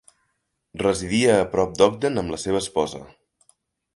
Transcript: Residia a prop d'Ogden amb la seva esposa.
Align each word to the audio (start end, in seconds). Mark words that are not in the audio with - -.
Residia 0.83 1.35
a 1.41 1.43
prop 1.51 1.77
d'Ogden 1.81 2.19
amb 2.21 2.35
la 2.37 2.41
seva 2.47 2.61
esposa. 2.65 3.05